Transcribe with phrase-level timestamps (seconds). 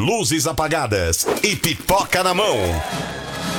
[0.00, 2.56] luzes apagadas e pipoca na mão.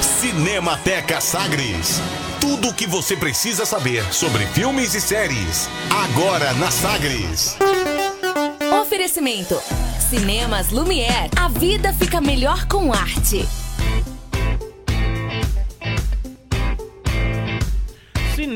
[0.01, 2.01] Cinemateca Sagres.
[2.39, 5.69] Tudo o que você precisa saber sobre filmes e séries.
[6.03, 7.55] Agora na Sagres.
[8.81, 9.61] Oferecimento.
[10.09, 11.29] Cinemas Lumière.
[11.37, 13.47] A vida fica melhor com arte.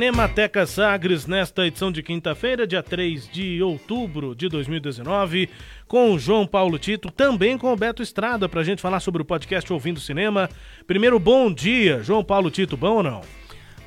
[0.05, 5.49] Cinemateca Sagres, nesta edição de quinta-feira, dia 3 de outubro de 2019,
[5.87, 9.23] com o João Paulo Tito, também com o Beto Estrada, para a gente falar sobre
[9.23, 10.47] o podcast Ouvindo Cinema.
[10.85, 13.21] Primeiro, bom dia, João Paulo Tito, bom ou não?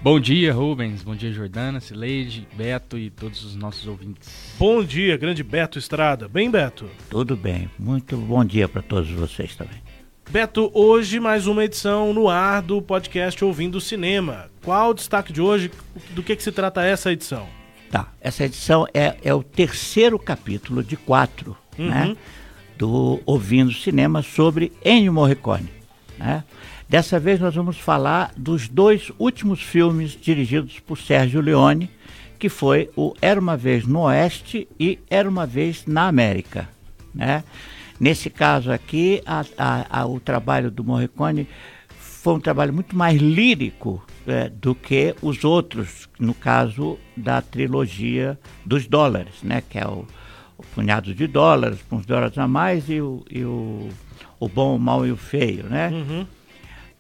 [0.02, 1.04] Bom dia, Rubens.
[1.04, 4.56] Bom dia, Jordana, Sileide, Beto e todos os nossos ouvintes.
[4.58, 6.26] Bom dia, grande Beto Estrada.
[6.28, 6.90] Bem, Beto?
[7.08, 7.70] Tudo bem.
[7.78, 9.87] Muito bom dia para todos vocês também.
[10.30, 14.46] Beto, hoje mais uma edição no ar do podcast Ouvindo Cinema.
[14.62, 15.70] Qual o destaque de hoje?
[16.10, 17.46] Do que, que se trata essa edição?
[17.90, 21.88] Tá, essa edição é, é o terceiro capítulo de quatro, Uhum.
[21.88, 22.16] né?
[22.76, 25.68] Do Ouvindo Cinema sobre Ennio Morricone,
[26.18, 26.44] né?
[26.88, 31.90] Dessa vez nós vamos falar dos dois últimos filmes dirigidos por Sérgio Leone,
[32.38, 36.68] que foi o Era Uma Vez no Oeste e Era Uma Vez na América,
[37.14, 37.42] né?
[38.00, 41.48] Nesse caso aqui, a- a- a- o trabalho do Morricone
[41.98, 48.38] foi um trabalho muito mais lírico eh, do que os outros, no caso da trilogia
[48.64, 49.62] dos dólares, né?
[49.68, 50.06] Que é o,
[50.58, 53.88] o Punhado de Dólares, uns dólares a mais e o, e o,
[54.38, 55.88] o Bom, o Mal e o Feio, né?
[55.88, 56.26] Uhum.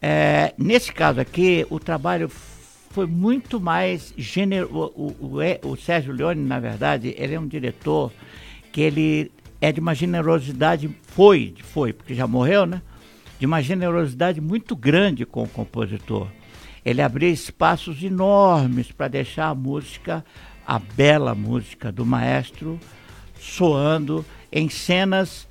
[0.00, 2.28] É, nesse caso aqui, o trabalho
[2.90, 4.92] foi muito mais generoso.
[4.96, 8.10] O, o, é- o Sérgio Leone, na verdade, ele é um diretor
[8.72, 12.82] que ele é de uma generosidade, foi, foi, porque já morreu, né?
[13.38, 16.28] De uma generosidade muito grande com o compositor.
[16.84, 20.24] Ele abria espaços enormes para deixar a música,
[20.66, 22.78] a bela música do maestro,
[23.38, 25.48] soando em cenas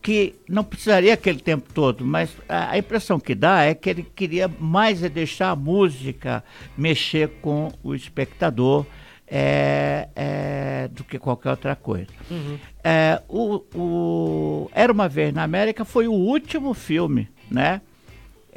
[0.00, 4.48] que não precisaria aquele tempo todo, mas a, impressão que dá é que ele queria
[4.48, 6.42] mais é deixar a música
[6.76, 8.86] mexer com o espectador
[9.30, 12.08] é, é, do que qualquer outra coisa.
[12.82, 17.80] É, o, o Era Uma Vez na América foi o último filme, né?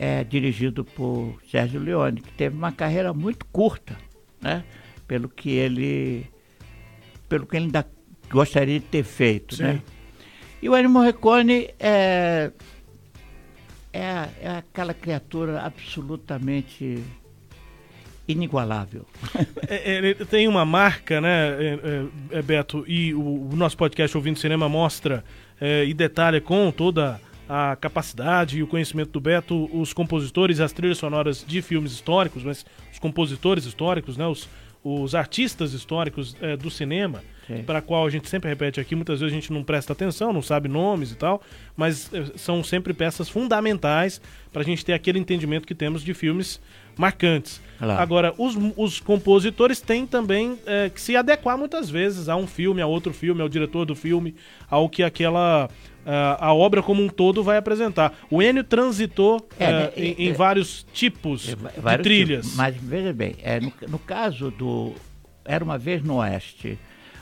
[0.01, 3.95] é, dirigido por Sérgio Leone, que teve uma carreira muito curta,
[4.41, 4.63] né?
[5.07, 6.25] Pelo que ele,
[7.29, 7.85] pelo que ele ainda
[8.27, 9.63] gostaria de ter feito, Sim.
[9.63, 9.81] né?
[10.59, 12.51] E o Ennio Morricone é,
[13.93, 17.03] é, é aquela criatura absolutamente
[18.27, 19.05] inigualável.
[19.67, 21.79] É, é, tem uma marca, né, é,
[22.33, 25.23] é, é, Beto, e o, o nosso podcast Ouvindo Cinema mostra
[25.59, 30.63] é, e detalha com toda a capacidade e o conhecimento do Beto os compositores e
[30.63, 34.47] as trilhas sonoras de filmes históricos, mas os compositores históricos, né, os,
[34.83, 37.21] os artistas históricos do cinema.
[37.65, 40.31] Para a qual a gente sempre repete aqui, muitas vezes a gente não presta atenção,
[40.31, 41.41] não sabe nomes e tal,
[41.75, 44.21] mas é, são sempre peças fundamentais
[44.53, 46.59] para a gente ter aquele entendimento que temos de filmes
[46.97, 47.61] marcantes.
[47.79, 48.01] Claro.
[48.01, 52.81] Agora, os, os compositores têm também é, que se adequar muitas vezes a um filme,
[52.81, 54.35] a outro filme, ao diretor do filme,
[54.69, 55.69] ao que aquela
[56.05, 58.13] a, a obra como um todo vai apresentar.
[58.29, 62.03] O Enio transitou É, é, né, em, e- em vários tipos É, va- de vários
[62.03, 62.41] trilhas.
[62.45, 62.57] tipos.
[62.57, 64.93] Mas veja bem, é, no, no caso do
[65.45, 66.77] Era uma vez no Oeste,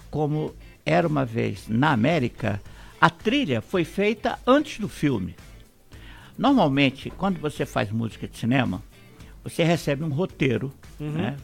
[0.09, 0.53] como
[0.85, 2.59] Era uma vez na América,
[2.99, 5.35] a trilha foi feita antes do filme.
[6.37, 8.81] Normalmente, quando você faz música de cinema,
[9.43, 10.71] você recebe um roteiro.
[10.99, 11.35] Né?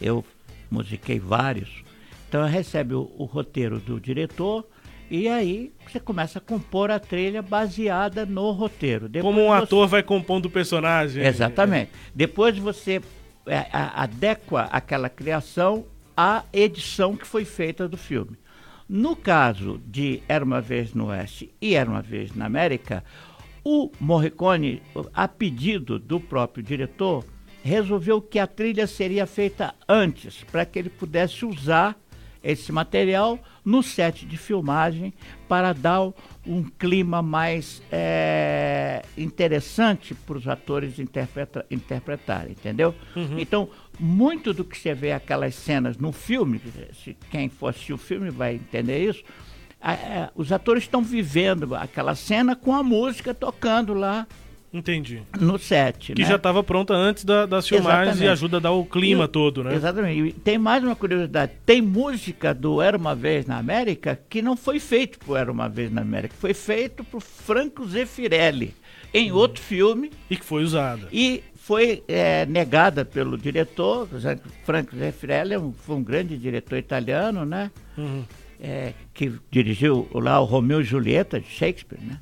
[0.00, 0.24] Eu
[0.70, 1.82] musiquei vários.
[2.28, 4.66] Então recebe o, o roteiro do diretor
[5.10, 9.08] e aí você começa a compor a trilha baseada no roteiro.
[9.08, 11.24] Depois Como um você- ator vai compondo o personagem.
[11.24, 11.90] Exatamente.
[12.14, 13.00] Depois você
[13.46, 15.84] é, a- adequa aquela criação
[16.22, 18.36] à edição que foi feita do filme.
[18.86, 23.02] No caso de Era uma Vez no Oeste e Era uma Vez na América,
[23.64, 24.82] o Morricone,
[25.14, 27.24] a pedido do próprio diretor,
[27.62, 31.98] resolveu que a trilha seria feita antes, para que ele pudesse usar
[32.42, 35.12] esse material no set de filmagem
[35.48, 36.10] para dar
[36.46, 42.94] um clima mais é, interessante para os atores interpreta- interpretarem, entendeu?
[43.38, 43.68] Então,
[44.00, 46.60] muito do que você vê aquelas cenas no filme,
[47.04, 49.22] se quem for assistir o filme vai entender isso,
[49.80, 54.26] a- a- os atores estão vivendo aquela cena com a música tocando lá
[54.72, 55.22] Entendi.
[55.40, 56.12] no set.
[56.14, 56.28] Que né?
[56.28, 59.64] já estava pronta antes da- das filmagens e ajuda a dar o clima E- todo,
[59.64, 59.74] né?
[59.74, 60.28] Exatamente.
[60.28, 61.52] E tem mais uma curiosidade.
[61.66, 65.68] Tem música do Era Uma Vez na América que não foi feito por Era Uma
[65.68, 66.34] Vez na América.
[66.38, 68.74] Foi feito por Franco Zeffirelli
[69.12, 71.08] em outro filme E que foi usada.
[71.12, 74.08] e foi é, negada pelo diretor.
[74.64, 77.70] Franco Zeffirelli é um- foi um grande diretor italiano, né?
[77.96, 78.24] Uhum.
[78.60, 82.18] É, que dirigiu lá o Romeu e Julieta de Shakespeare, né?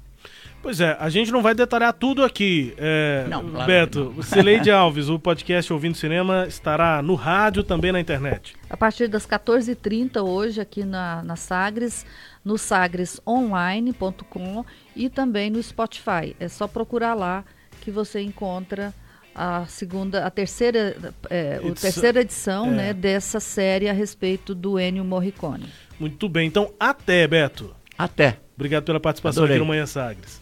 [0.60, 2.74] Pois é, a gente não vai detalhar tudo aqui.
[2.76, 8.00] É, Não, claro Beto, Cileide Alves, o podcast Ouvindo Cinema estará no rádio também na
[8.00, 8.54] internet.
[8.68, 12.04] A partir das 14h30 hoje aqui na, na Sagres,
[12.44, 14.62] no sagresonline.com
[14.94, 16.36] e também no Spotify.
[16.38, 17.44] É só procurar lá
[17.80, 18.92] que você encontra
[19.38, 20.96] a segunda, a terceira,
[21.30, 22.70] é, Edição- a terceira edição é.
[22.70, 25.66] né, dessa série a respeito do Ennio Morricone.
[26.00, 27.74] Muito bem, então até, Beto.
[27.96, 28.38] Até.
[28.56, 29.56] Obrigado pela participação Adorei.
[29.56, 30.40] aqui no Manhã Sagres.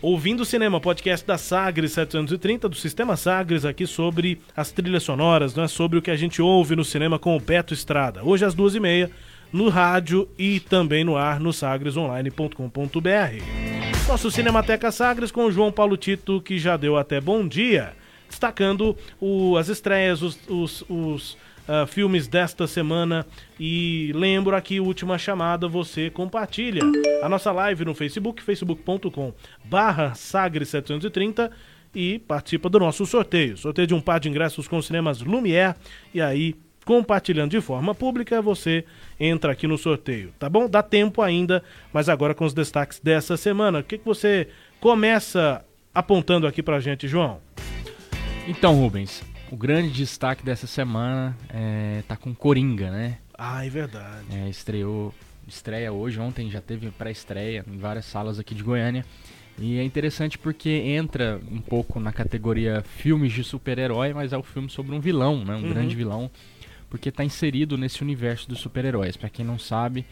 [0.00, 5.68] Ouvindo Cinema, podcast da Sagres 730, do Sistema Sagres, aqui sobre as trilhas sonoras, né?
[5.68, 8.24] sobre o que a gente ouve no cinema com o Beto Estrada.
[8.24, 9.10] Hoje às duas e meia,
[9.52, 14.08] no rádio e também no ar no sagresonline.com.br.
[14.08, 17.92] Nosso Cinemateca Sagres com o João Paulo Tito, que já deu até bom dia,
[18.32, 21.38] destacando o- as estreias, os, os- os,
[21.68, 23.24] ah, filmes desta semana.
[23.60, 26.80] E lembro aqui, última chamada, você compartilha
[27.22, 29.32] a nossa live no Facebook, facebook.com
[29.64, 31.50] barra Sagres730
[31.94, 33.56] e participa do nosso sorteio.
[33.56, 35.76] Sorteio de um par de ingressos com cinemas Lumière
[36.12, 38.84] e aí compartilhando de forma pública, você
[39.20, 40.68] entra aqui no sorteio, tá bom?
[40.68, 41.62] Dá tempo ainda,
[41.92, 43.78] mas agora com os destaques dessa semana.
[43.78, 44.48] O que, que você
[44.80, 45.64] começa
[45.94, 47.38] apontando aqui pra gente, João?
[48.46, 53.18] Então, Rubens, o grande destaque dessa semana é, tá com Coringa, né?
[53.36, 54.26] Ah, é verdade.
[54.30, 55.14] É, estreou,
[55.46, 59.04] estreia hoje, ontem já teve pré-estreia em várias salas aqui de Goiânia.
[59.58, 64.42] E é interessante porque entra um pouco na categoria filmes de super-herói, mas é o
[64.42, 65.54] filme sobre um vilão, né?
[65.54, 65.68] Um Uhum.
[65.68, 66.30] grande vilão,
[66.88, 69.16] porque está inserido nesse universo dos super-heróis.
[69.16, 70.06] Pra quem não sabe,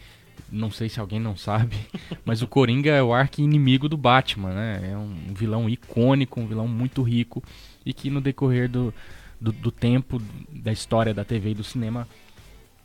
[0.51, 1.75] não sei se alguém não sabe,
[2.23, 4.91] mas o Coringa é o arqui-inimigo do Batman, né?
[4.93, 7.43] É um vilão icônico, um vilão muito rico
[7.85, 8.93] e que no decorrer do,
[9.39, 12.07] do, do tempo da história da TV e do cinema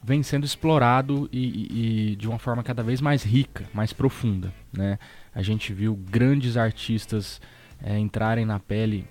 [0.03, 4.99] vem sendo explorado e, e- de uma forma cada vez mais rica, mais profunda, né?
[5.35, 7.41] A gente viu grandes artistas
[7.83, 9.05] eh, entrarem na pele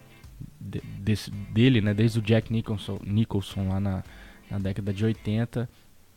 [0.60, 1.94] de- desse- dele, né?
[1.94, 4.04] Desde o Jack Nicholson, Nicholson lá na,
[4.50, 5.70] na década de 80,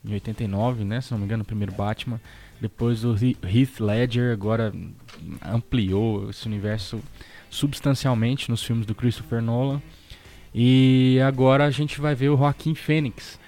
[0.04, 1.00] em 89, né?
[1.00, 2.20] Se não me engano, o primeiro Batman.
[2.60, 4.72] Depois o He- Heath Ledger agora
[5.44, 7.00] ampliou esse universo
[7.50, 9.82] substancialmente nos filmes do Christopher Nolan.
[10.54, 13.38] E agora a gente vai ver o Joaquim Phoenix,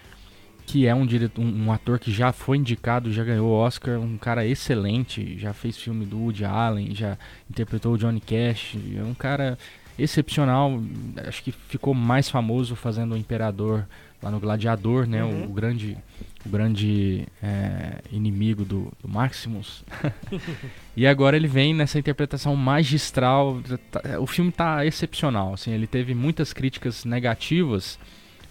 [0.67, 3.99] que é um, diretor, um, um ator que já foi indicado, já ganhou o Oscar,
[3.99, 7.19] um cara excelente, já fez filme do Woody Allen, já
[7.49, 9.59] interpretou o Johnny Cash, é um cara
[9.99, 10.81] excepcional,
[11.27, 13.87] acho que ficou mais famoso fazendo o Imperador
[14.23, 15.45] lá no Gladiador, né, Uhum.
[15.47, 15.97] o, o grande,
[16.45, 19.83] o grande é, inimigo do, do Maximus.
[20.97, 23.61] e agora ele vem nessa interpretação magistral,
[23.91, 27.99] tá- o filme tá excepcional, assim, ele teve muitas críticas negativas,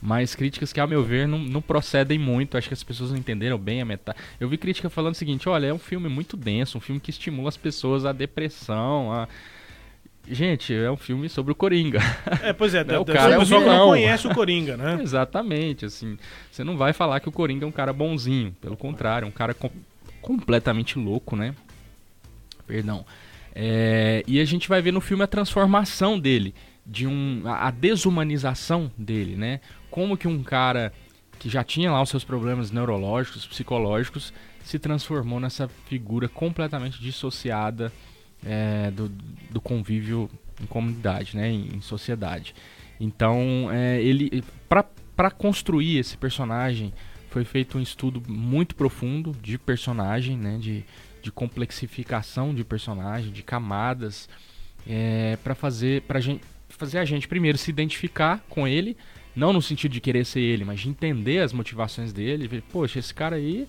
[0.02, 2.58] mas críticas que, ao meu ver, não, não procedem muito.
[2.58, 4.18] Acho que as pessoas não entenderam bem a metade.
[4.40, 7.10] Eu vi crítica falando o seguinte: olha, é um filme muito denso, um filme que
[7.10, 9.12] estimula as pessoas à depressão.
[9.12, 9.28] A...
[10.30, 12.00] Gente, é um filme sobre o Coringa.
[12.44, 13.88] É, pois é, Né, o cara é o que não vilão.
[13.90, 15.00] conhece o Coringa, né?
[15.04, 16.18] Exatamente, assim.
[16.52, 18.56] Você não vai falar que o Coringa é um cara bonzinho.
[18.62, 19.72] Pelo contrário, é um cara com-
[20.22, 21.56] completamente louco, né?
[22.68, 23.06] Perdão.
[23.56, 26.54] É, e a gente vai ver no filme a transformação dele,
[26.86, 29.60] de um, a desumanização dele, né?
[29.90, 30.94] Como que um cara
[31.40, 34.32] que já tinha lá os seus problemas neurológicos, psicológicos,
[34.64, 37.92] se transformou nessa figura completamente dissociada
[38.46, 39.10] é, do,
[39.50, 40.30] do convívio
[40.62, 41.50] em comunidade, né?
[41.50, 42.54] Em, em sociedade.
[43.00, 46.94] Então, é, ele para construir esse personagem
[47.30, 50.58] foi feito um estudo muito profundo de personagem, né?
[50.60, 50.84] De,
[51.22, 54.30] de complexificação de personagem, de camadas,
[54.88, 58.96] é, para fazer para gente fazer a gente primeiro se identificar com ele,
[59.36, 63.00] não no sentido de querer ser ele, mas de entender as motivações dele, ver, poxa,
[63.00, 63.68] esse cara aí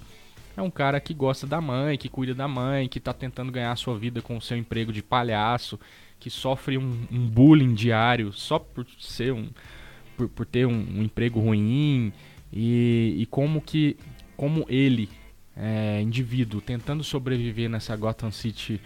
[0.57, 3.75] é um cara que gosta da mãe, que cuida da mãe, que tá tentando ganhar
[3.77, 5.79] sua vida com o seu emprego de palhaço,
[6.19, 9.49] que sofre um, um bullying diário só por ser um
[10.17, 12.13] por, por ter um, um emprego ruim
[12.53, 13.97] e, e como que
[14.37, 15.09] como ele
[15.57, 18.81] é, indivíduo tentando sobreviver nessa Gotham City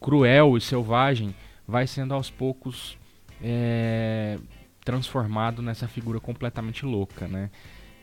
[0.00, 1.34] cruel e selvagem
[1.66, 2.96] vai sendo aos poucos
[3.42, 4.38] é,
[4.84, 7.50] transformado nessa figura completamente louca, né?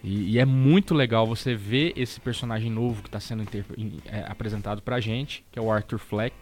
[0.04, 3.44] E, e é muito legal você ver esse personagem novo que está sendo
[3.78, 6.36] em- é, apresentado pra gente, que é o Arthur Fleck,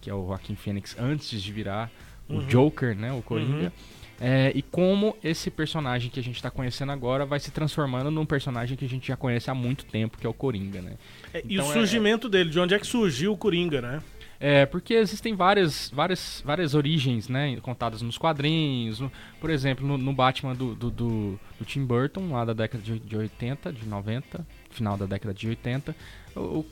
[0.00, 1.90] que é o Joaquin Phoenix antes de virar
[2.28, 3.12] o Joker, né?
[3.12, 3.72] O Coringa.
[4.20, 8.24] É, e como esse personagem que a gente está conhecendo agora vai se transformando num
[8.24, 10.92] personagem que a gente já conhece há muito tempo, que é o Coringa, né?
[11.32, 14.00] É, e Então o é- surgimento dele, de onde é que surgiu o Coringa, né?
[14.46, 19.00] É, porque existem várias, várias, várias origens, né, contadas nos quadrinhos.
[19.00, 19.10] no-
[19.40, 22.98] por exemplo, no, no Batman do, do, do- do Tim Burton, lá da década de,
[22.98, 25.96] de 80, de 90, final da década de 80,
[26.36, 26.66] o, o-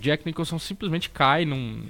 [0.00, 1.82] Jack Nicholson simplesmente cai num,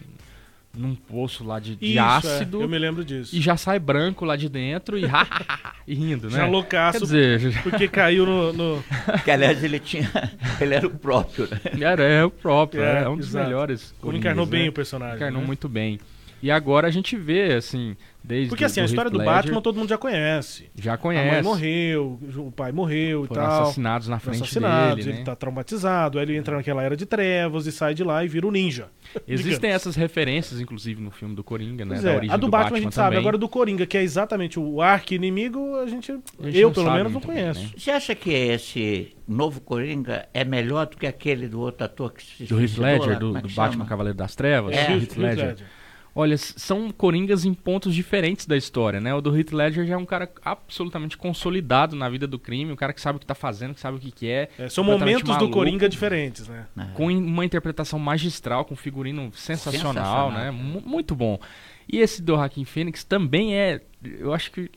[0.77, 3.35] num poço lá de, de Isso, é, ácido eu me lembro disso.
[3.35, 5.05] e já sai branco lá de dentro e,
[5.89, 6.37] e rindo, né?
[6.39, 8.53] Já loucaço, Quer dizer, já- porque caiu no...
[8.53, 8.85] no-
[9.25, 10.11] Que aliás ele tinha.
[10.61, 11.61] Ele era o próprio, né?
[11.81, 13.45] era é o próprio, É, é, é um dos exato.
[13.45, 13.95] melhores.
[14.05, 14.69] Ele encarnou bem né?
[14.69, 15.17] o personagem.
[15.17, 15.47] Encarnou né?
[15.47, 15.99] muito bem.
[16.43, 19.35] E agora a gente vê, assim, desde Porque assim, a do história Heath do Ledger,
[19.35, 20.71] Batman todo mundo já conhece.
[20.77, 21.31] já A conhece.
[21.33, 23.63] mãe morreu, o pai morreu e foram tal.
[23.63, 25.17] assassinados na frente assassinados, dele, né?
[25.17, 28.29] ele tá traumatizado, aí ele entra naquela era de trevas e sai de lá e
[28.29, 28.89] vira o ninja.
[29.27, 31.93] Existem essas referências, inclusive, no filme do Coringa, né?
[31.95, 33.19] Pois da é, origem a do, Batman, a gente sabe, também.
[33.21, 37.05] agora do Coringa, que é exatamente o arqui-inimigo, a gente, A gente eu pelo menos
[37.05, 37.61] não muito bem, conheço.
[37.63, 37.71] né?
[37.77, 42.23] Você acha que esse novo Coringa é melhor do que aquele do outro ator que
[42.23, 42.93] se Do Heath suicidou lá?
[42.93, 43.87] Ledger, do, é do Batman?
[43.87, 44.87] Cavaleiro das Trevas, É.
[44.87, 45.57] do Heath- Heath Heath Ledger.
[46.19, 49.15] Olha, são Coringas em pontos diferentes da história, né?
[49.15, 52.77] O do Heath Ledger já é um cara absolutamente consolidado na vida do crime, um
[52.77, 54.49] cara que sabe o que tá fazendo, que sabe o que, que é.
[54.59, 56.65] É, são momentos do maluco, Coringa diferentes, né?
[56.95, 60.33] Com in- uma interpretação magistral, com figurino sensacional, Sensacional.
[60.33, 60.51] né?
[60.51, 61.39] Mu- muito bom.
[61.87, 64.71] E esse do Joaquin Phoenix também é, eu acho que,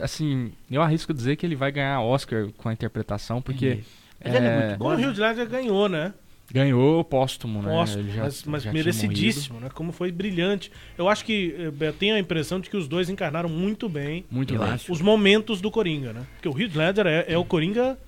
[0.00, 3.80] assim, eu arrisco dizer que ele vai ganhar Oscar com a interpretação, porque
[4.22, 4.90] Mas ele é é, muito o bom.
[4.90, 4.96] né?
[4.96, 6.12] Rio de Ledger ganhou, né?
[6.52, 7.84] Ganhou o póstumo, né?
[7.96, 9.68] Ele já- mas, mas merecidíssimo, né?
[9.74, 10.70] Como foi brilhante.
[10.96, 14.24] Eu acho que eh, eu tenho a impressão de que os dois encarnaram muito bem.
[14.30, 14.68] Muito bem.
[14.88, 16.22] os momentos do Coringa, né?
[16.34, 17.98] Porque o Rio de Ledger é, é o Coringa,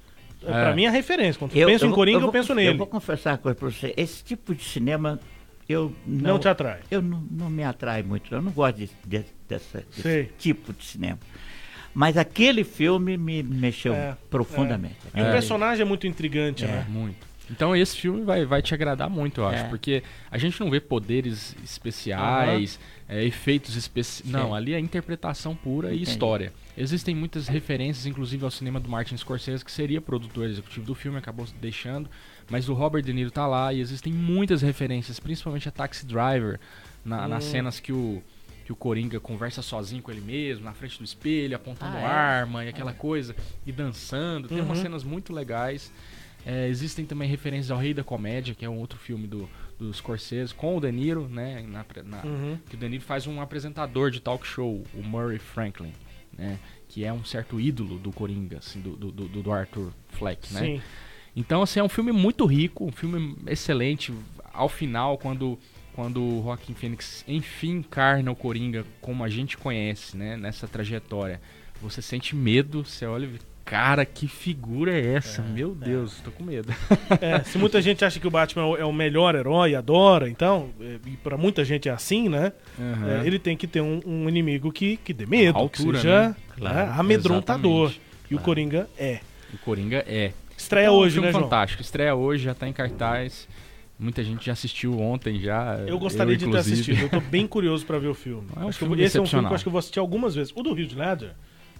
[0.42, 0.46] é.
[0.46, 0.74] pra É.
[0.74, 1.38] mim, a referência.
[1.38, 2.70] Quando eu Eu- penso eu em vou- Coringa, eu, vou penso nele.
[2.70, 3.92] Eu vou confessar uma coisa pra você.
[3.96, 5.18] Esse tipo de cinema,
[5.68, 6.80] eu não, Não te atrai.
[6.90, 8.32] eu não, não me atrai muito.
[8.34, 11.18] Eu não gosto de, de- dessa, desse tipo de cinema.
[11.94, 14.94] Mas aquele filme me mexeu É, profundamente.
[15.12, 16.86] E o personagem é muito intrigante, né?
[16.88, 17.26] Muito.
[17.50, 19.68] Então esse filme vai, vai te agradar muito, eu acho, É.
[19.68, 22.78] porque a gente não vê poderes especiais,
[23.08, 24.30] é, efeitos especiais.
[24.30, 26.10] Não, ali é interpretação pura e Entendi.
[26.10, 26.52] história.
[26.76, 31.18] Existem muitas referências, inclusive ao cinema do Martin Scorsese, que seria produtor executivo do filme,
[31.18, 32.08] acabou deixando,
[32.50, 36.60] mas o Robert De Niro tá lá e existem muitas referências, principalmente a Taxi Driver,
[37.04, 37.50] na- nas Hum.
[37.50, 38.22] cenas que o
[38.64, 42.04] que o Coringa conversa sozinho com ele mesmo, na frente do espelho, apontando Ah, é?
[42.04, 43.34] arma e aquela coisa,
[43.66, 44.46] e dançando.
[44.46, 44.82] Tem umas Uhum.
[44.84, 45.90] cenas muito legais.
[46.46, 49.92] É, existem também referências ao Rei da Comédia, que é um outro filme do, do
[49.92, 51.62] Scorsese, com o De Niro, né?
[51.68, 52.58] Na, na- Uhum.
[52.68, 55.92] Que o De Niro faz um apresentador de talk show, o Murray Franklin,
[56.36, 56.58] né?
[56.88, 60.60] Que é um certo ídolo do Coringa, assim, do, do, do, do Arthur Fleck, né?
[60.60, 60.82] Sim.
[61.36, 64.12] Então, assim, é um filme muito rico, um filme excelente.
[64.52, 65.58] Ao final, quando,
[65.92, 70.36] quando o Joaquin Phoenix enfim encarna o Coringa como a gente conhece, né?
[70.36, 71.40] Nessa trajetória,
[71.80, 73.28] você sente medo, você olha
[73.70, 75.42] cara, que figura é essa?
[75.42, 76.72] Meu Deus, tô com medo.
[77.20, 80.70] É, se muita gente acha que o Batman é o- é melhor herói, adora, então,
[80.80, 82.52] é, e pra muita gente é assim, né?
[83.22, 86.28] É, ele tem que ter um, um inimigo que, que dê medo, Altura, que seja
[86.28, 86.34] né?
[86.72, 87.86] né, amedrontador.
[87.90, 88.00] Exatamente.
[88.30, 89.20] E o Coringa é.
[89.52, 90.32] O Coringa é.
[90.56, 91.44] Estreia Então, é um hoje, filme né, João?
[91.44, 91.82] fantástico.
[91.82, 93.48] Estreia hoje, já tá em cartaz.
[93.98, 95.76] Muita gente já assistiu ontem já.
[95.86, 97.00] Eu gostaria de ter assistido.
[97.02, 98.46] Eu tô bem curioso pra ver o filme.
[98.56, 99.68] É um Acho que eu filme vou- esse é um filme que eu acho que
[99.68, 100.52] eu vou assistir algumas vezes.
[100.54, 101.32] O do Rio de Ledger,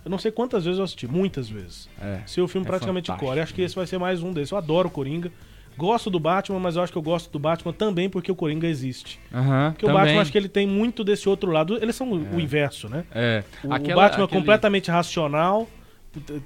[0.09, 1.89] eu não sei quantas vezes eu assisti, muitas vezes.
[2.01, 2.21] É.
[2.27, 3.41] Seu filme É praticamente core.
[3.41, 3.67] Acho que né?
[3.67, 4.51] esse vai ser mais um desses.
[4.51, 5.31] Eu adoro o Coringa.
[5.77, 8.67] Gosto do Batman, mas eu acho que eu gosto do Batman também porque o Coringa
[8.67, 9.21] existe.
[9.33, 10.03] Aham, Porque o também.
[10.05, 11.77] Batman, acho que ele tem muito desse outro lado.
[11.81, 13.05] Eles são o- o inverso, né?
[13.15, 13.45] É.
[13.63, 15.69] O, o Aquela- Batman é aquele- completamente racional,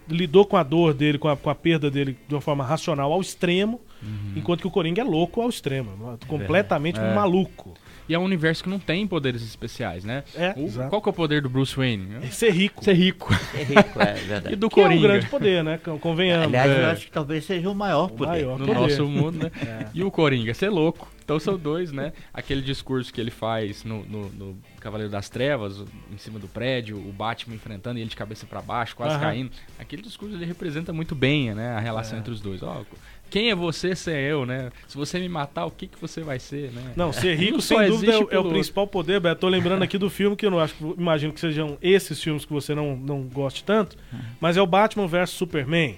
[0.08, 3.12] lidou com a dor dele, com a, com a perda dele de uma forma racional
[3.12, 4.32] ao extremo, Uhum.
[4.36, 7.14] enquanto que o Coringa é louco ao extremo, completamente É.
[7.14, 7.72] maluco.
[8.08, 10.24] E é um universo que não tem poderes especiais, né?
[10.34, 10.90] É, O- exato.
[10.90, 12.16] qual que é o poder do Bruce Wayne?
[12.22, 12.84] É ser rico.
[12.84, 13.32] Ser rico.
[13.54, 14.56] É rico, é E verdade.
[14.56, 15.08] do Que é um Coringa.
[15.08, 15.78] grande poder, né?
[15.82, 16.46] Con- Convenhamos.
[16.48, 16.90] Aliás, eu É.
[16.90, 18.30] acho que talvez seja o maior poder.
[18.30, 18.58] maior.
[18.58, 18.80] no poder.
[18.80, 19.50] nosso mundo, né?
[19.66, 19.86] É.
[19.94, 21.08] E o Coringa, ser louco.
[21.36, 22.12] Então são dois, né?
[22.32, 25.78] Aquele discurso que ele faz no, no, no Cavaleiro das Trevas,
[26.12, 29.22] em cima do prédio, o Batman enfrentando ele de cabeça pra baixo, quase Aham.
[29.24, 29.50] caindo.
[29.78, 31.70] Aquele discurso ele representa muito bem, né?
[31.70, 32.20] A relação É.
[32.20, 32.62] entre os dois.
[32.62, 32.82] Ó,
[33.30, 34.70] quem é você, se é eu, né?
[34.86, 36.92] Se você me matar, o que, que você vai ser, né?
[36.94, 39.40] Não, ser rico, Um sem dúvida, é, é o principal poder, Beto.
[39.40, 42.44] Tô lembrando aqui do filme que eu não acho, que- imagino que sejam esses filmes
[42.44, 43.96] que você não, não goste tanto,
[44.40, 45.96] mas é o Batman vs Superman.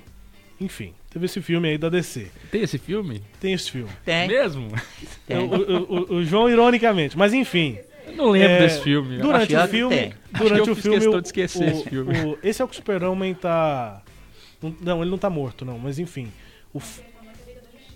[0.61, 2.27] Enfim, teve esse filme aí da DC.
[2.51, 3.23] Tem esse filme?
[3.41, 3.89] Tem esse filme.
[4.05, 4.69] Tem, Mesmo?
[5.27, 5.39] tem.
[5.39, 7.79] O, o- o- o João, ironicamente, mas enfim.
[8.07, 9.17] Eu não lembro É, desse filme.
[9.17, 10.15] Durante Acho o filme.
[10.31, 10.97] Durante que eu o filme.
[10.99, 12.13] questão o- de esquecer o- esse filme.
[12.21, 14.03] o- esse é o que o Super-Homem tá.
[14.83, 16.31] não- ele não tá morto, não, mas enfim.
[16.75, 16.81] O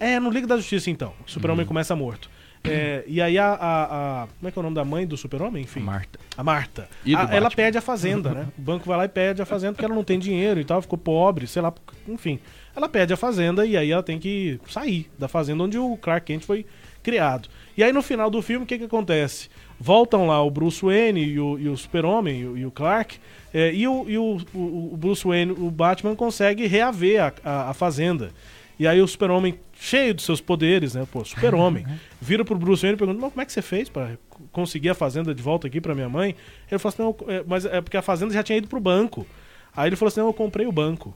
[0.00, 1.12] É, no Liga da Justiça, então.
[1.26, 1.68] O Super-Homem Uhum.
[1.68, 2.30] começa morto.
[2.64, 5.16] É, e aí a, a- a- Como é que é o nome da mãe do
[5.16, 5.62] Super-Homem?
[5.62, 5.80] Enfim.
[5.80, 6.18] Marta.
[6.36, 6.88] A Marta.
[7.04, 8.46] E do A- ela pede a fazenda, né?
[8.58, 10.82] O banco vai lá e pede a fazenda porque ela não tem dinheiro e tal,
[10.82, 11.72] ficou pobre, sei lá,
[12.08, 12.38] enfim.
[12.76, 16.26] Ela pede a fazenda e aí ela tem que sair da fazenda onde o Clark
[16.26, 16.64] Kent foi
[17.02, 17.48] criado.
[17.76, 19.48] E aí no final do filme, o que que acontece?
[19.80, 23.18] Voltam lá o Bruce Wayne e o, e o Super-Homem e, o- e o Clark,
[23.54, 27.74] é, e, o, e o- o Bruce Wayne, o Batman, consegue reaver a, a- a
[27.74, 28.30] fazenda.
[28.78, 31.06] E aí o Super-Homem, cheio dos seus poderes, né?
[31.10, 31.86] Pô, Super-Homem,
[32.20, 34.10] vira pro Bruce Wayne e pergunta, mas como é que você fez pra
[34.52, 36.34] conseguir a fazenda de volta aqui pra minha mãe.
[36.70, 39.26] Ele falou assim, não, é, mas é porque a fazenda já tinha ido pro banco.
[39.74, 41.14] Aí ele falou assim, não, eu comprei o banco.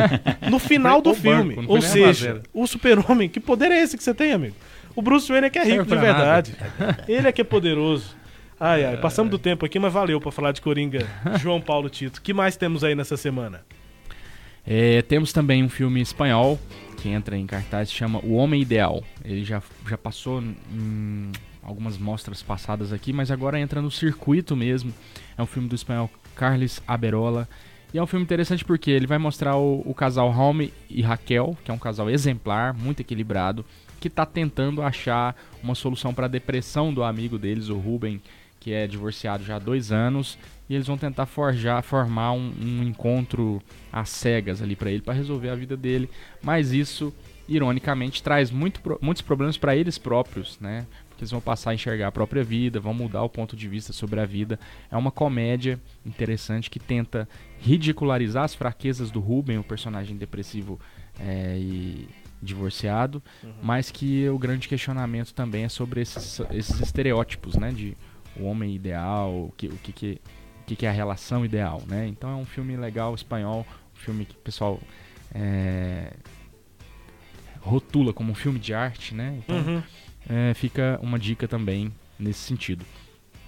[0.50, 1.56] no final do banco, filme.
[1.56, 4.56] não Ou seja, o super-homem, que poder é esse que você tem, amigo?
[4.94, 6.56] O Bruce Wayne é que é rico de verdade.
[7.08, 8.16] Ele é que é poderoso.
[8.58, 11.06] Ai, ai, passamos do tempo aqui, mas valeu pra falar de Coringa,
[11.40, 12.20] João Paulo Tito.
[12.20, 13.62] que mais temos aí nessa semana?
[14.66, 16.60] É, temos também um filme espanhol
[17.00, 19.02] que entra em cartaz, chama O Homem Ideal.
[19.24, 24.92] Ele já, já passou em algumas mostras passadas aqui, mas agora entra no circuito mesmo.
[25.36, 27.48] É um filme do espanhol Carles Aberola.
[27.92, 31.56] E é um filme interessante porque ele vai mostrar o, o casal Jaume e Raquel,
[31.64, 33.64] que é um casal exemplar, muito equilibrado,
[33.98, 38.20] que está tentando achar uma solução para a depressão do amigo deles, o Ruben,
[38.60, 40.38] que é divorciado já há dois anos.
[40.70, 43.60] E eles vão tentar forjar, formar um, um encontro
[43.92, 46.08] às cegas ali para ele, para resolver a vida dele.
[46.40, 47.12] Mas isso,
[47.48, 50.86] ironicamente, traz muito, muitos problemas para eles próprios, né?
[51.08, 53.92] Porque eles vão passar a enxergar a própria vida, vão mudar o ponto de vista
[53.92, 54.60] sobre a vida.
[54.88, 60.78] É uma comédia interessante que tenta ridicularizar as fraquezas do Ruben, o personagem depressivo
[61.18, 62.08] é, e
[62.40, 63.20] divorciado,
[63.60, 67.72] mas que o grande questionamento também é sobre esses, esses estereótipos, né?
[67.72, 67.96] De
[68.36, 70.20] o homem ideal, o que, o que, que,
[70.70, 72.06] que, que é a relação ideal, né?
[72.06, 74.80] Então é um filme legal, espanhol, um filme que o pessoal
[75.34, 76.12] é,
[77.60, 79.34] rotula como um filme de arte, né?
[79.38, 79.82] Então Uhum.
[80.28, 82.84] é, fica uma dica também nesse sentido.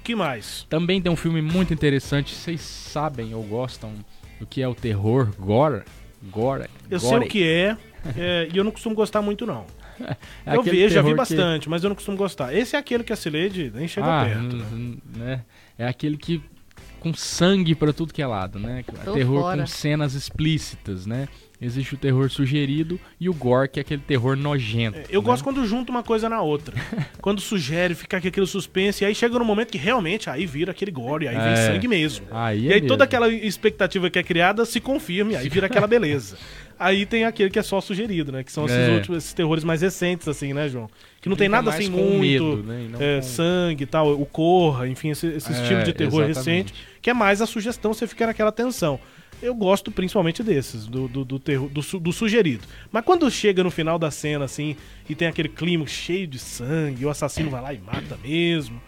[0.05, 0.67] que mais?
[0.69, 3.93] Também tem um filme muito interessante, vocês sabem ou gostam
[4.41, 5.83] do que é o terror gore?
[6.25, 6.65] Gore.
[6.91, 7.27] Eu sei gore.
[7.27, 7.77] o que é,
[8.17, 9.65] é, e eu não costumo gostar muito, não.
[10.45, 12.53] É eu vejo, já vi terror que- bastante, mas eu não costumo gostar.
[12.53, 14.57] Esse é aquele que a Cileide nem chega ah, perto.
[14.57, 14.97] né?
[15.17, 15.45] né?
[15.79, 16.43] É aquele que
[17.03, 18.85] com sangue pra tudo que é lado, né?
[19.05, 19.61] Tô terror fora.
[19.61, 21.29] com cenas explícitas, né?
[21.65, 24.99] Existe o terror sugerido e o gore, que é aquele terror nojento.
[25.09, 25.27] Eu né?
[25.27, 26.75] gosto quando junta uma coisa na outra.
[27.23, 30.91] quando sugere, fica aquele suspense, e aí chega no momento que realmente aí vira aquele
[30.91, 31.57] gore, aí vem É.
[31.73, 32.27] sangue mesmo.
[32.31, 33.03] Aí, E é aí toda mesmo.
[33.05, 36.37] aquela expectativa que é criada se confirma, e aí vira aquela beleza.
[36.79, 38.43] Aí tem aquele que é só sugerido, né?
[38.43, 38.91] Que são esses É.
[38.95, 40.91] últimos, esses terrores mais recentes, assim, né, João?
[41.21, 42.19] Que não tem Brinca nada assim muito.
[42.19, 45.85] medo, né, e é, com- sangue e tal, o corra, enfim, esse, esse É, estilo
[45.85, 46.73] de terror exatamente.
[46.73, 48.99] recente, que é mais a sugestão, você fica naquela tensão.
[49.43, 52.65] Eu gosto principalmente desses, do, do, do terror, do, do sugerido.
[52.93, 54.77] Mas quando chega no final da cena, assim,
[55.09, 58.81] e tem aquele clima cheio de sangue, e o assassino vai lá e mata mesmo.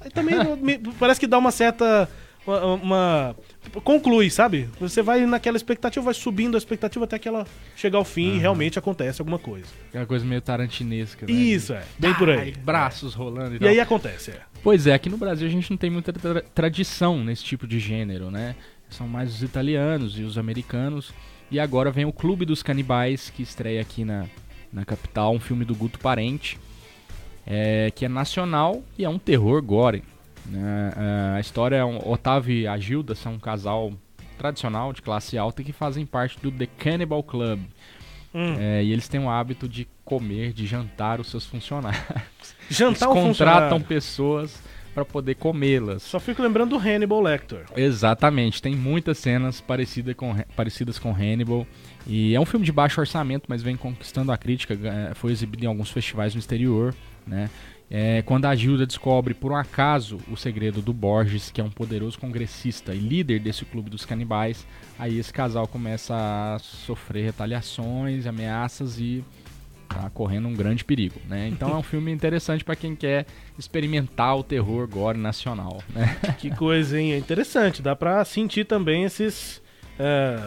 [0.00, 2.08] Aí também me- parece que dá uma certa.
[2.46, 3.36] Uma, uma-
[3.84, 4.66] Conclui, sabe?
[4.80, 7.46] Você vai naquela expectativa, vai subindo a expectativa até que ela
[7.76, 9.66] chegar ao fim e realmente acontece alguma coisa.
[9.90, 11.32] Aquela coisa meio tarantinesca, né?
[11.32, 11.84] Isso, é.
[11.98, 12.54] Bem por aí.
[12.56, 13.68] Ah, braços rolando e, E tal.
[13.68, 14.40] aí acontece, é.
[14.62, 17.78] Pois é, aqui no Brasil a gente não tem muita tra- tradição nesse tipo de
[17.78, 18.56] gênero, né?
[18.90, 21.12] São mais os italianos e os americanos.
[21.50, 24.26] E agora vem o Clube dos Canibais, que estreia aqui na,
[24.72, 26.58] na capital, um filme do Guto Parente,
[27.46, 30.04] é, que é nacional e é um terror gore.
[30.46, 30.92] né?
[30.96, 33.92] É, a história é um, Otávio e a Gilda são um casal
[34.38, 37.60] tradicional de classe alta que fazem parte do The Cannibal Club.
[38.32, 38.54] Hum.
[38.58, 42.00] É, e eles têm o hábito de comer, de jantar os seus funcionários.
[42.70, 43.86] Jantar Eles contratam funcionário.
[43.86, 44.62] pessoas
[45.00, 46.02] para poder comê-las.
[46.02, 47.64] Só fico lembrando do Hannibal Lecter.
[47.76, 51.66] Exatamente, tem muitas cenas parecida com, parecidas com Hannibal.
[52.06, 54.74] E é um filme de baixo orçamento, mas vem conquistando a crítica.
[54.74, 56.94] eh, Foi exibido em alguns festivais no exterior.
[57.26, 57.48] Né?
[57.90, 61.70] É, quando a Gilda descobre, por um acaso, o segredo do Borges, que é um
[61.70, 64.66] poderoso congressista e líder desse clube dos canibais,
[64.98, 69.24] aí esse casal começa a sofrer retaliações, ameaças e
[69.94, 71.20] tá correndo um grande perigo.
[71.28, 71.48] Né?
[71.48, 73.26] Então é um filme interessante para quem quer
[73.58, 75.82] experimentar o terror gore nacional.
[75.90, 76.16] Né?
[76.38, 77.12] Que coisa, hein?
[77.12, 77.82] É interessante.
[77.82, 79.60] Dá pra sentir também esses.
[79.98, 80.38] É,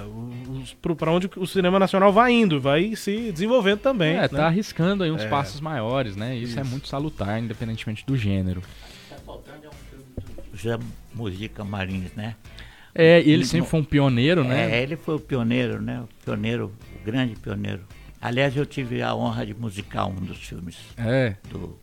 [0.97, 4.15] pra onde o cinema nacional vai indo, vai se desenvolvendo também.
[4.15, 4.27] É, né?
[4.27, 5.27] tá arriscando aí uns É.
[5.27, 6.35] passos maiores, né?
[6.35, 6.71] Isso, é Isso.
[6.71, 8.61] muito salutar, independentemente do gênero.
[9.09, 10.05] Tá faltando é um filme
[10.51, 10.79] do José
[11.13, 12.35] Mujica Marins, né?
[12.95, 14.71] É, e ele sempre foi um pioneiro, né?
[14.79, 16.01] É, ele foi o pioneiro, né?
[16.01, 17.81] O pioneiro, o grande pioneiro.
[18.23, 21.35] Aliás, eu tive a honra de musicar um dos filmes É.
[21.49, 21.77] do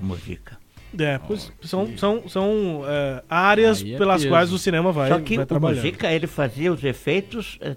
[0.00, 0.58] Mujica.
[0.98, 4.28] É, pois são, são, são é, áreas é pelas peso.
[4.32, 5.60] quais o cinema vai, Só que vai o.
[5.60, 7.76] Mujica, ele fazia os efeitos eh,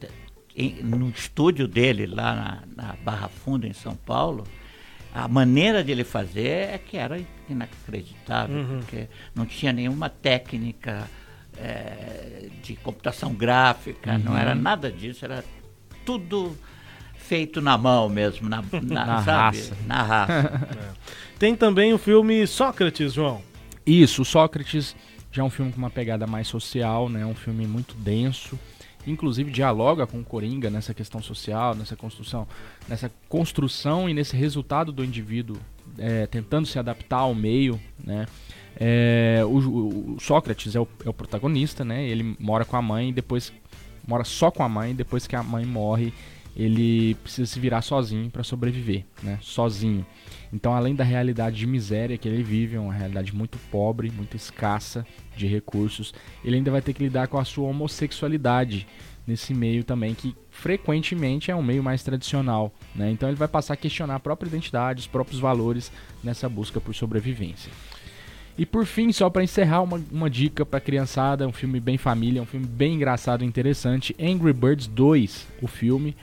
[0.56, 4.44] em- no estúdio dele, lá na, na Barra Funda, em São Paulo.
[5.14, 8.80] A maneira de ele fazer é que era inacreditável, Uhum.
[8.80, 11.10] porque não tinha nenhuma técnica
[11.58, 14.38] eh, de computação gráfica, não Uhum.
[14.38, 15.42] era nada disso, era
[16.06, 16.58] tudo
[17.28, 19.58] feito na mão mesmo, na, na, Na sabe?
[19.58, 19.78] raça.
[19.86, 20.68] Na raça.
[21.40, 23.42] Tem também o filme Sócrates, João.
[23.86, 24.96] Isso, o Sócrates
[25.32, 27.26] já é um filme com uma pegada mais social, né?
[27.26, 28.58] Um filme muito denso.
[29.06, 32.48] inclusive dialoga com o Coringa nessa questão social, nessa construção,
[32.88, 35.58] nessa construção e nesse resultado do indivíduo
[35.98, 38.26] é, tentando se adaptar ao meio, né?
[38.78, 42.06] É, o, o, Sócrates é o, é o, protagonista, né?
[42.06, 43.54] Ele mora com a mãe, depois
[44.08, 46.14] mora só com a mãe, depois que a mãe morre,
[46.56, 49.38] ele precisa se virar sozinho para sobreviver, né?
[49.42, 50.06] Sozinho.
[50.54, 55.06] Então, além da realidade de miséria que ele vive, uma realidade muito pobre, muito escassa
[55.36, 56.14] de recursos,
[56.44, 58.88] ele ainda vai ter que lidar com a sua homossexualidade
[59.28, 63.12] nesse meio também que frequentemente é um meio mais tradicional, né?
[63.12, 65.92] Então ele vai passar a questionar a própria identidade, os próprios valores
[66.24, 67.72] nessa busca por sobrevivência.
[68.58, 72.42] E por fim, só para encerrar, uma, uma dica para criançada, um filme bem família,
[72.42, 76.16] um filme bem engraçado e interessante, Angry Birds 2, o filme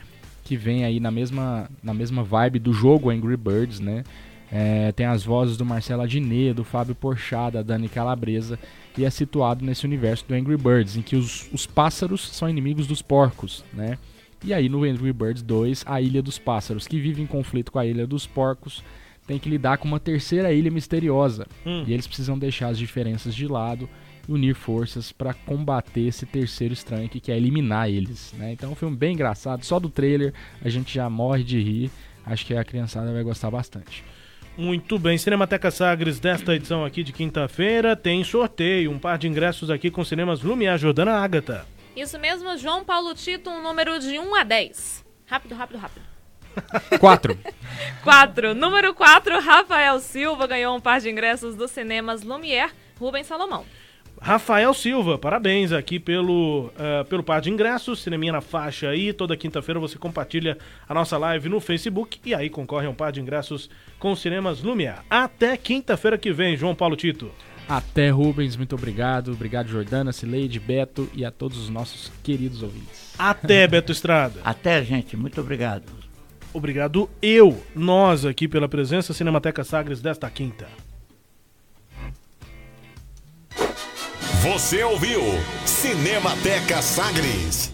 [0.43, 4.03] que vem aí na mesma, na mesma vibe do jogo Angry Birds, né?
[4.51, 8.59] É, tem as vozes do Marcelo Adnet, do Fábio Porchat, da Dani Calabresa
[8.95, 12.85] e é situado nesse universo do Angry Birds, em que os, os pássaros são inimigos
[12.85, 13.97] dos porcos, né?
[14.43, 17.79] E aí no Angry Birds 2, a Ilha dos Pássaros, que vive em conflito com
[17.79, 18.83] a Ilha dos Porcos,
[19.25, 21.47] tem que lidar com uma terceira ilha misteriosa.
[21.65, 21.85] Hum.
[21.87, 23.87] E eles precisam deixar as diferenças de lado
[24.27, 28.33] unir forças para combater esse terceiro estranho que quer eliminar eles.
[28.33, 28.53] Né?
[28.53, 30.33] Então é um filme bem engraçado, só do trailer
[30.63, 31.91] a gente já morre de rir.
[32.25, 34.03] Acho que a criançada vai gostar bastante.
[34.55, 39.69] Muito bem, Cinemateca Sagres desta edição aqui de quinta-feira tem sorteio, um par de ingressos
[39.71, 41.65] aqui com cinemas Lumiar Jordana Ágata.
[41.95, 45.05] Isso mesmo, João Paulo Tito, um número de 1 a 10.
[45.25, 46.13] Rápido, rápido, rápido.
[46.99, 47.37] 4.
[48.03, 48.53] 4.
[48.55, 53.65] Número 4, Rafael Silva ganhou um par de ingressos dos cinemas Lumière, Rubens Salomão.
[54.23, 59.11] Rafael Silva, parabéns aqui pelo, uh, pelo par de ingressos, cineminha na faixa aí.
[59.11, 60.57] Toda quinta-feira você compartilha
[60.87, 64.61] a nossa live no Facebook e aí concorre a um par de ingressos com cinemas
[64.61, 65.01] Lumière.
[65.09, 67.29] Até quinta-feira que vem, João Paulo Tito.
[67.67, 69.33] Até Rubens, muito obrigado.
[69.33, 73.13] Obrigado, Jordana, Cileide, Beto e a todos os nossos queridos ouvintes.
[73.19, 74.39] Até, Beto Estrada.
[74.45, 75.17] Até, gente.
[75.17, 75.83] Muito obrigado.
[76.53, 80.65] Obrigado eu, nós aqui pela presença Cinemateca Sagres desta quinta.
[84.43, 85.21] Você ouviu
[85.65, 87.71] Cinemateca Sagres.